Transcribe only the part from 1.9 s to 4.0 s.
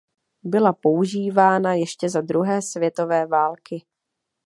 za druhé světové války.